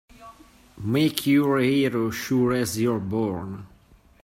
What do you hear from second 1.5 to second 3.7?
a hero sure as you're born!